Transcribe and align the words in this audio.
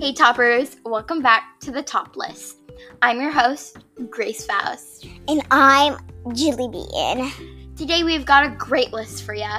Hey 0.00 0.12
Toppers, 0.12 0.76
welcome 0.84 1.22
back 1.22 1.58
to 1.58 1.72
the 1.72 1.82
Top 1.82 2.16
List. 2.16 2.58
I'm 3.02 3.20
your 3.20 3.32
host, 3.32 3.78
Grace 4.08 4.46
Faust. 4.46 5.08
And 5.26 5.44
I'm 5.50 5.98
Julie 6.34 6.68
Beaton. 6.68 7.74
Today 7.74 8.04
we've 8.04 8.24
got 8.24 8.46
a 8.46 8.54
great 8.56 8.92
list 8.92 9.24
for 9.24 9.34
you. 9.34 9.50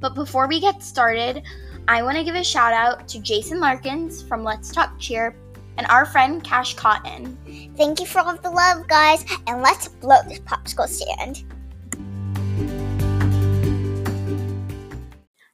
But 0.00 0.16
before 0.16 0.48
we 0.48 0.58
get 0.58 0.82
started, 0.82 1.44
I 1.86 2.02
want 2.02 2.18
to 2.18 2.24
give 2.24 2.34
a 2.34 2.42
shout 2.42 2.72
out 2.72 3.06
to 3.06 3.20
Jason 3.20 3.60
Larkins 3.60 4.24
from 4.24 4.42
Let's 4.42 4.72
Talk 4.72 4.98
Cheer 4.98 5.36
and 5.78 5.86
our 5.86 6.04
friend 6.04 6.42
Cash 6.42 6.74
Cotton. 6.74 7.38
Thank 7.76 8.00
you 8.00 8.06
for 8.06 8.18
all 8.18 8.36
the 8.36 8.50
love, 8.50 8.88
guys, 8.88 9.24
and 9.46 9.62
let's 9.62 9.86
blow 9.86 10.18
this 10.26 10.40
popsicle 10.40 10.88
stand. 10.88 11.44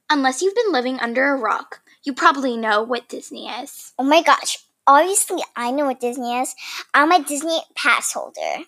Unless 0.09 0.41
you've 0.41 0.55
been 0.55 0.73
living 0.73 0.99
under 1.01 1.35
a 1.35 1.37
rock, 1.37 1.82
you 2.05 2.13
probably 2.13 2.57
know 2.57 2.83
what 2.83 3.09
Disney 3.09 3.49
is. 3.49 3.93
Oh 3.99 4.05
my 4.05 4.23
gosh, 4.23 4.59
obviously 4.87 5.43
I 5.57 5.71
know 5.71 5.87
what 5.87 6.01
Disney 6.01 6.39
is. 6.39 6.55
I'm 6.95 7.13
a 7.13 7.23
Disney 7.23 7.61
pass 7.77 8.13
holder. 8.13 8.65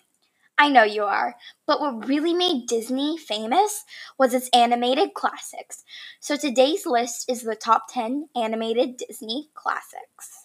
I 0.57 0.69
know 0.69 0.83
you 0.83 1.03
are, 1.03 1.35
but 1.67 1.81
what 1.81 2.07
really 2.07 2.33
made 2.33 2.67
Disney 2.67 3.17
famous 3.17 3.83
was 4.17 4.33
its 4.33 4.49
animated 4.53 5.13
classics. 5.13 5.83
So 6.21 6.37
today's 6.37 6.85
list 6.85 7.29
is 7.29 7.41
the 7.41 7.55
top 7.55 7.87
10 7.89 8.29
animated 8.35 8.97
Disney 8.97 9.49
classics. 9.53 10.44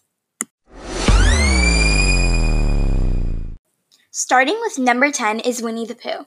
Starting 4.12 4.59
with 4.60 4.77
number 4.77 5.12
10 5.12 5.38
is 5.38 5.62
Winnie 5.62 5.87
the 5.87 5.95
Pooh. 5.95 6.27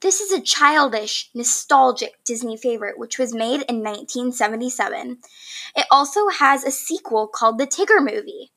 This 0.00 0.20
is 0.20 0.30
a 0.30 0.40
childish, 0.40 1.30
nostalgic 1.34 2.12
Disney 2.24 2.56
favorite 2.56 2.96
which 2.96 3.18
was 3.18 3.34
made 3.34 3.62
in 3.62 3.82
1977. 3.82 5.18
It 5.74 5.86
also 5.90 6.28
has 6.28 6.62
a 6.62 6.70
sequel 6.70 7.26
called 7.26 7.58
The 7.58 7.66
Tigger 7.66 7.98
Movie. 7.98 8.52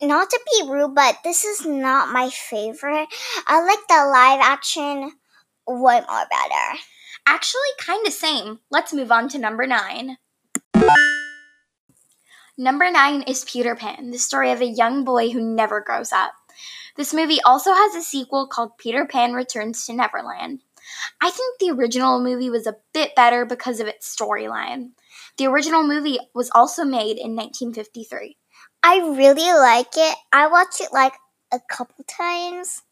Not 0.00 0.30
to 0.30 0.40
be 0.46 0.70
rude, 0.70 0.94
but 0.94 1.18
this 1.22 1.44
is 1.44 1.66
not 1.66 2.10
my 2.10 2.30
favorite. 2.30 3.08
I 3.46 3.62
like 3.62 3.86
the 3.88 4.08
live 4.10 4.40
action 4.42 5.12
way 5.66 6.00
more 6.08 6.26
better. 6.30 6.78
Actually, 7.26 7.60
kind 7.78 8.06
of 8.06 8.14
same. 8.14 8.60
Let's 8.70 8.94
move 8.94 9.12
on 9.12 9.28
to 9.28 9.38
number 9.38 9.66
9. 9.66 10.16
Number 12.56 12.90
9 12.90 13.22
is 13.22 13.44
Peter 13.44 13.76
Pan, 13.76 14.12
the 14.12 14.18
story 14.18 14.50
of 14.50 14.62
a 14.62 14.66
young 14.66 15.04
boy 15.04 15.28
who 15.28 15.42
never 15.42 15.82
grows 15.82 16.10
up. 16.10 16.32
This 16.96 17.14
movie 17.14 17.40
also 17.44 17.72
has 17.72 17.94
a 17.94 18.02
sequel 18.02 18.46
called 18.46 18.78
Peter 18.78 19.06
Pan 19.06 19.32
Returns 19.32 19.86
to 19.86 19.92
Neverland. 19.92 20.60
I 21.20 21.30
think 21.30 21.58
the 21.58 21.70
original 21.70 22.20
movie 22.20 22.50
was 22.50 22.66
a 22.66 22.76
bit 22.92 23.14
better 23.14 23.44
because 23.44 23.80
of 23.80 23.86
its 23.86 24.14
storyline. 24.14 24.90
The 25.36 25.46
original 25.46 25.86
movie 25.86 26.18
was 26.34 26.50
also 26.54 26.84
made 26.84 27.18
in 27.18 27.36
1953. 27.36 28.36
I 28.82 28.98
really 28.98 29.52
like 29.52 29.96
it. 29.96 30.16
I 30.32 30.46
watched 30.46 30.80
it 30.80 30.92
like 30.92 31.14
a 31.52 31.60
couple 31.68 32.04
times. 32.04 32.82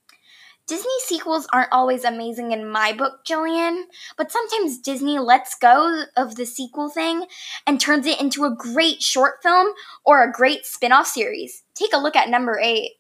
Disney 0.67 0.99
sequels 1.05 1.47
aren't 1.53 1.73
always 1.73 2.03
amazing 2.03 2.51
in 2.51 2.69
my 2.69 2.93
book, 2.93 3.21
Jillian, 3.25 3.85
but 4.19 4.33
sometimes 4.33 4.81
Disney 4.81 5.21
lets 5.21 5.55
go 5.55 6.05
of 6.17 6.35
the 6.35 6.45
sequel 6.45 6.89
thing 6.89 7.27
and 7.69 7.81
turns 7.81 8.05
it 8.05 8.21
into 8.21 8.45
a 8.45 8.55
great 8.55 9.01
short 9.01 9.35
film 9.45 9.73
or 10.05 10.25
a 10.25 10.33
great 10.33 10.67
spin 10.67 10.91
off 10.91 11.07
series. 11.07 11.63
Take 11.77 11.93
a 11.95 11.99
look 11.99 12.17
at 12.17 12.29
number 12.29 12.59
8. 12.61 12.91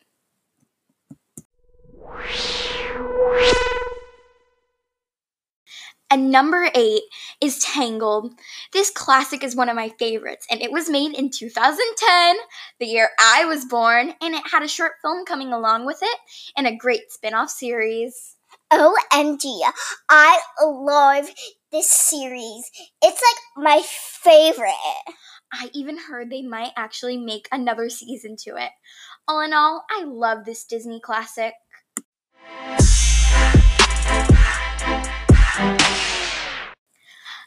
And 6.08 6.30
number 6.30 6.70
eight 6.74 7.02
is 7.40 7.58
Tangled. 7.58 8.32
This 8.72 8.90
classic 8.90 9.42
is 9.42 9.56
one 9.56 9.68
of 9.68 9.74
my 9.74 9.88
favorites, 9.98 10.46
and 10.50 10.62
it 10.62 10.70
was 10.70 10.88
made 10.88 11.14
in 11.14 11.30
2010, 11.30 12.36
the 12.78 12.86
year 12.86 13.10
I 13.18 13.44
was 13.44 13.64
born, 13.64 14.14
and 14.20 14.34
it 14.34 14.42
had 14.50 14.62
a 14.62 14.68
short 14.68 14.92
film 15.02 15.24
coming 15.24 15.52
along 15.52 15.84
with 15.84 15.98
it 16.02 16.18
and 16.56 16.66
a 16.66 16.76
great 16.76 17.10
spin 17.10 17.34
off 17.34 17.50
series. 17.50 18.36
OMG, 18.72 19.60
I 20.08 20.40
love 20.62 21.26
this 21.72 21.90
series. 21.90 22.70
It's 23.02 23.22
like 23.22 23.64
my 23.64 23.82
favorite. 23.84 24.72
I 25.52 25.70
even 25.74 25.98
heard 25.98 26.30
they 26.30 26.42
might 26.42 26.72
actually 26.76 27.16
make 27.16 27.48
another 27.50 27.88
season 27.88 28.36
to 28.44 28.56
it. 28.56 28.70
All 29.28 29.40
in 29.40 29.52
all, 29.52 29.84
I 29.90 30.04
love 30.04 30.44
this 30.44 30.64
Disney 30.64 31.00
classic. 31.00 31.54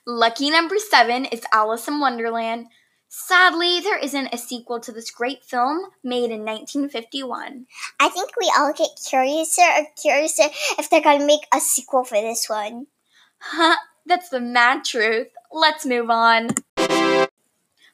Lucky 0.06 0.50
number 0.50 0.78
seven 0.80 1.26
is 1.26 1.44
Alice 1.54 1.88
in 1.88 2.00
Wonderland. 2.00 2.68
Sadly, 3.08 3.80
there 3.80 3.98
isn't 3.98 4.34
a 4.34 4.38
sequel 4.38 4.80
to 4.80 4.92
this 4.92 5.12
great 5.12 5.44
film 5.44 5.80
made 6.04 6.32
in 6.32 6.44
1951. 6.44 7.68
I 8.00 8.10
think 8.10 8.32
we 8.40 8.52
all 8.58 8.74
get 8.74 8.90
curiouser 9.08 9.62
and 9.62 9.88
curiouser 10.02 10.50
if 10.78 10.90
they're 10.90 11.02
going 11.02 11.20
to 11.20 11.26
make 11.26 11.48
a 11.54 11.60
sequel 11.60 12.04
for 12.04 12.20
this 12.22 12.50
one. 12.50 12.88
Huh, 13.40 13.78
that's 14.06 14.30
the 14.30 14.40
mad 14.40 14.84
truth. 14.84 15.28
Let's 15.52 15.86
move 15.86 16.10
on. 16.10 16.50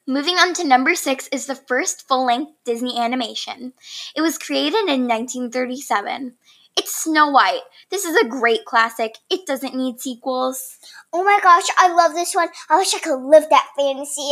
Moving 0.08 0.36
on 0.36 0.54
to 0.56 0.68
number 0.68 0.96
six 0.96 1.28
is 1.30 1.48
the 1.48 1.56
first 1.56 2.08
full 2.08 2.26
length 2.26 2.52
Disney 2.64 3.00
animation. 3.00 3.74
It 4.16 4.22
was 4.22 4.38
created 4.38 4.88
in 4.88 5.08
1937. 5.08 6.34
It's 6.78 7.04
Snow 7.04 7.30
White. 7.30 7.62
This 7.90 8.04
is 8.04 8.18
a 8.18 8.28
great 8.28 8.66
classic. 8.66 9.16
It 9.30 9.46
doesn't 9.48 9.76
need 9.76 10.02
sequels. 10.02 10.78
Oh 11.14 11.24
my 11.24 11.40
gosh, 11.42 11.68
I 11.78 11.94
love 11.94 12.14
this 12.14 12.36
one. 12.36 12.50
I 12.70 12.78
wish 12.78 12.94
I 12.94 13.00
could 13.00 13.22
live 13.22 13.46
that 13.50 13.70
fantasy. 13.78 14.30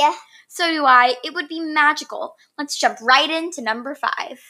So 0.49 0.69
do 0.69 0.85
I. 0.85 1.15
It 1.23 1.33
would 1.33 1.47
be 1.47 1.61
magical. 1.61 2.35
Let's 2.57 2.77
jump 2.77 2.97
right 3.01 3.29
into 3.29 3.61
number 3.61 3.95
five. 3.95 4.45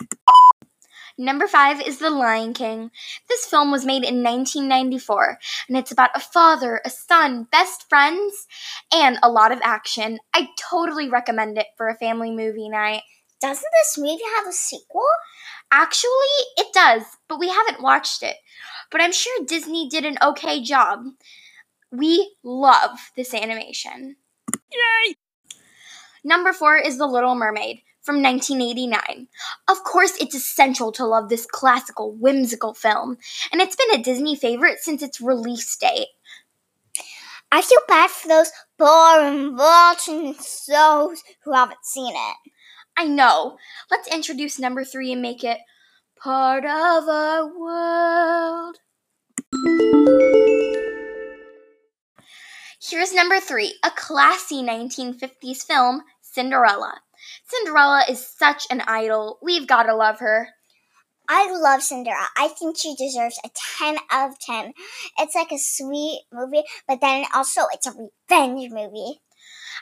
Number 1.20 1.48
five 1.48 1.80
is 1.80 2.00
The 2.00 2.10
Lion 2.10 2.54
King. 2.56 2.90
This 3.30 3.46
film 3.46 3.70
was 3.70 3.86
made 3.86 4.04
in 4.04 4.24
1994, 4.24 5.38
and 5.68 5.78
it's 5.78 5.92
about 5.92 6.10
a 6.16 6.20
father, 6.20 6.82
a 6.84 6.90
son, 6.90 7.48
best 7.52 7.88
friends, 7.88 8.48
and 8.92 9.20
a 9.22 9.30
lot 9.30 9.52
of 9.52 9.60
action. 9.64 10.18
I 10.34 10.48
totally 10.58 11.10
recommend 11.10 11.60
it 11.60 11.68
for 11.78 11.88
a 11.88 11.96
family 11.96 12.32
movie 12.32 12.70
night. 12.70 13.04
Doesn't 13.44 13.72
this 13.74 13.98
movie 13.98 14.24
have 14.38 14.48
a 14.48 14.54
sequel? 14.54 15.04
Actually, 15.70 16.10
it 16.56 16.68
does, 16.74 17.04
but 17.28 17.42
we 17.42 17.50
haven't 17.50 17.84
watched 17.84 18.24
it. 18.24 18.38
But 18.90 19.02
I'm 19.02 19.12
sure 19.12 19.46
Disney 19.46 19.90
did 19.90 20.06
an 20.06 20.18
okay 20.24 20.64
job. 20.64 21.08
We 21.92 22.38
love 22.42 23.12
this 23.18 23.34
animation. 23.34 24.16
Yay! 24.72 25.16
Number 26.24 26.54
four 26.54 26.78
is 26.78 26.98
The 26.98 27.06
Little 27.06 27.36
Mermaid 27.36 27.82
from 28.02 28.24
1989. 28.24 29.28
Of 29.68 29.84
course, 29.84 30.16
it's 30.22 30.36
essential 30.36 30.94
to 30.94 31.06
love 31.06 31.28
this 31.28 31.46
classical, 31.46 32.14
whimsical 32.14 32.74
film, 32.74 33.18
and 33.52 33.60
it's 33.60 33.76
been 33.76 34.00
a 34.00 34.02
Disney 34.02 34.38
favorite 34.38 34.80
since 34.80 35.04
its 35.04 35.20
release 35.20 35.76
date. 35.76 36.08
I 37.52 37.62
feel 37.62 37.82
bad 37.90 38.10
for 38.10 38.30
those 38.30 38.52
boring 38.78 39.58
watching 39.58 40.34
souls 40.36 41.26
who 41.44 41.52
haven't 41.52 41.84
seen 41.84 42.14
it. 42.16 42.53
I 42.98 43.06
know. 43.06 43.58
Let's 43.90 44.08
introduce 44.14 44.60
number 44.60 44.84
three 44.84 45.12
and 45.12 45.22
make 45.22 45.44
it 45.44 45.60
part 46.18 46.64
of 46.64 47.08
our 47.10 47.48
world. 47.48 48.78
Here's 52.82 53.14
number 53.14 53.40
three 53.40 53.76
a 53.84 53.90
classy 53.90 54.62
1950s 54.62 55.66
film, 55.66 56.04
Cinderella. 56.22 57.02
Cinderella 57.48 58.04
is 58.10 58.26
such 58.26 58.68
an 58.70 58.82
idol. 58.82 59.40
We've 59.42 59.68
got 59.68 59.84
to 59.84 59.96
love 59.96 60.20
her. 60.20 60.50
I 61.28 61.50
love 61.52 61.82
Cinderella. 61.82 62.28
I 62.38 62.50
think 62.50 62.78
she 62.78 62.96
deserves 62.96 63.40
a 63.44 63.50
10 63.80 63.98
out 64.12 64.32
of 64.32 64.40
10. 64.40 64.74
It's 65.18 65.36
like 65.36 65.52
a 65.52 65.58
sweet 65.58 66.24
movie, 66.32 66.64
but 66.88 67.00
then 67.02 67.26
also 67.34 67.62
it's 67.74 67.88
a 67.88 67.92
revenge 67.92 68.72
movie. 68.72 69.22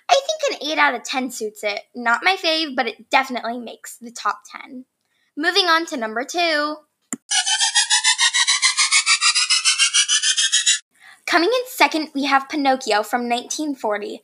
I 0.09 0.13
think 0.13 0.61
an 0.61 0.67
8 0.71 0.77
out 0.77 0.95
of 0.95 1.03
10 1.03 1.31
suits 1.31 1.63
it. 1.63 1.81
Not 1.95 2.23
my 2.23 2.35
fave, 2.35 2.75
but 2.75 2.87
it 2.87 3.09
definitely 3.09 3.59
makes 3.59 3.97
the 3.97 4.11
top 4.11 4.41
10. 4.51 4.85
Moving 5.37 5.65
on 5.65 5.85
to 5.87 5.97
number 5.97 6.23
2. 6.23 6.77
Coming 11.25 11.49
in 11.49 11.61
second, 11.67 12.09
we 12.13 12.25
have 12.25 12.49
Pinocchio 12.49 13.03
from 13.03 13.29
1940. 13.29 14.21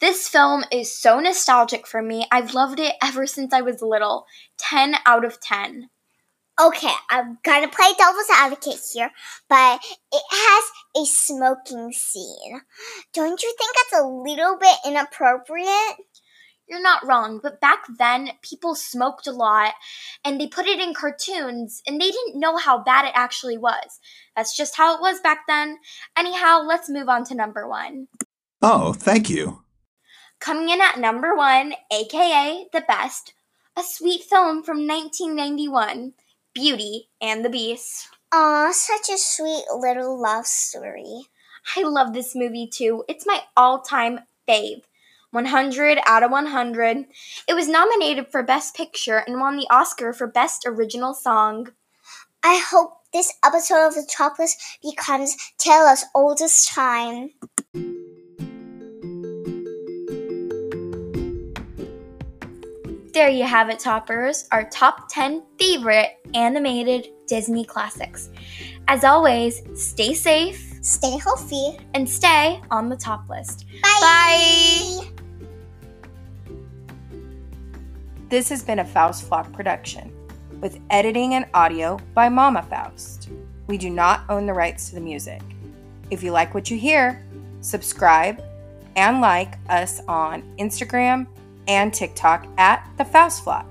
This 0.00 0.28
film 0.28 0.64
is 0.72 0.92
so 0.92 1.20
nostalgic 1.20 1.86
for 1.86 2.02
me. 2.02 2.26
I've 2.32 2.52
loved 2.52 2.80
it 2.80 2.96
ever 3.00 3.26
since 3.28 3.52
I 3.52 3.60
was 3.60 3.80
little. 3.80 4.26
10 4.58 4.96
out 5.06 5.24
of 5.24 5.40
10. 5.40 5.88
Okay, 6.60 6.92
I'm 7.08 7.38
gonna 7.44 7.68
play 7.68 7.92
devil's 7.96 8.26
advocate 8.32 8.80
here, 8.92 9.12
but 9.48 9.80
it 10.12 10.22
has 10.30 10.64
a 10.96 11.06
smoking 11.06 11.92
scene. 11.92 12.62
Don't 13.14 13.40
you 13.40 13.54
think 13.56 13.76
that's 13.76 14.02
a 14.02 14.06
little 14.06 14.58
bit 14.58 14.76
inappropriate? 14.84 15.96
You're 16.68 16.82
not 16.82 17.06
wrong, 17.06 17.38
but 17.40 17.60
back 17.60 17.84
then 17.98 18.30
people 18.42 18.74
smoked 18.74 19.28
a 19.28 19.32
lot 19.32 19.74
and 20.24 20.40
they 20.40 20.48
put 20.48 20.66
it 20.66 20.80
in 20.80 20.94
cartoons 20.94 21.80
and 21.86 22.00
they 22.00 22.10
didn't 22.10 22.40
know 22.40 22.56
how 22.56 22.82
bad 22.82 23.06
it 23.06 23.12
actually 23.14 23.56
was. 23.56 24.00
That's 24.36 24.56
just 24.56 24.76
how 24.76 24.96
it 24.96 25.00
was 25.00 25.20
back 25.20 25.46
then. 25.46 25.78
Anyhow, 26.16 26.62
let's 26.66 26.90
move 26.90 27.08
on 27.08 27.24
to 27.26 27.34
number 27.34 27.68
one. 27.68 28.08
Oh, 28.60 28.92
thank 28.92 29.30
you. 29.30 29.62
Coming 30.40 30.68
in 30.68 30.80
at 30.80 30.98
number 30.98 31.34
one, 31.34 31.74
aka 31.92 32.66
the 32.72 32.82
best, 32.82 33.32
a 33.76 33.82
sweet 33.82 34.22
film 34.24 34.62
from 34.62 34.86
1991, 34.86 36.14
Beauty 36.58 37.08
and 37.20 37.44
the 37.44 37.48
Beast. 37.48 38.08
Aw, 38.32 38.72
such 38.72 39.08
a 39.14 39.16
sweet 39.16 39.62
little 39.72 40.20
love 40.20 40.44
story. 40.44 41.26
I 41.76 41.84
love 41.84 42.12
this 42.12 42.34
movie 42.34 42.66
too. 42.66 43.04
It's 43.08 43.24
my 43.24 43.42
all 43.56 43.80
time 43.80 44.18
fave. 44.48 44.82
100 45.30 46.00
out 46.04 46.24
of 46.24 46.32
100. 46.32 47.04
It 47.46 47.54
was 47.54 47.68
nominated 47.68 48.26
for 48.32 48.42
Best 48.42 48.74
Picture 48.74 49.18
and 49.18 49.38
won 49.38 49.56
the 49.56 49.68
Oscar 49.70 50.12
for 50.12 50.26
Best 50.26 50.64
Original 50.66 51.14
Song. 51.14 51.68
I 52.42 52.60
hope 52.68 53.02
this 53.12 53.32
episode 53.44 53.86
of 53.86 53.94
the 53.94 54.04
Chocolates 54.10 54.56
becomes 54.82 55.36
Taylor's 55.58 56.04
oldest 56.12 56.70
time. 56.70 57.30
There 63.12 63.28
you 63.28 63.44
have 63.44 63.68
it, 63.68 63.78
toppers, 63.78 64.48
our 64.50 64.68
top 64.68 65.08
10 65.10 65.44
favorite 65.58 66.17
animated 66.34 67.08
Disney 67.26 67.64
classics. 67.64 68.30
As 68.88 69.04
always, 69.04 69.62
stay 69.74 70.14
safe, 70.14 70.64
Stay 70.80 71.18
healthy. 71.18 71.76
and 71.94 72.08
stay 72.08 72.60
on 72.70 72.88
the 72.88 72.96
top 72.96 73.28
list. 73.28 73.66
Bye. 73.82 73.98
Bye. 74.00 75.08
This 78.28 78.48
has 78.50 78.62
been 78.62 78.78
a 78.78 78.84
Faust 78.84 79.26
Flock 79.26 79.50
production, 79.52 80.12
with 80.60 80.78
editing 80.90 81.34
and 81.34 81.46
audio 81.54 81.98
by 82.14 82.28
Mama 82.28 82.62
Faust. 82.62 83.30
We 83.66 83.78
do 83.78 83.90
not 83.90 84.24
own 84.28 84.46
the 84.46 84.52
rights 84.54 84.88
to 84.88 84.94
the 84.94 85.00
music. 85.00 85.40
If 86.10 86.22
you 86.22 86.30
like 86.32 86.54
what 86.54 86.70
you 86.70 86.78
hear, 86.78 87.24
subscribe 87.60 88.42
and 88.96 89.20
like 89.20 89.54
us 89.68 90.00
on 90.08 90.42
Instagram 90.58 91.26
and 91.68 91.92
TikTok 91.92 92.46
at 92.58 92.88
the 92.96 93.04
Faust 93.04 93.44
Flock. 93.44 93.66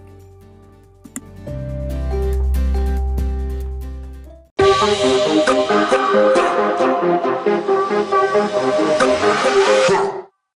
Thank 4.79 5.49
you. 5.49 5.66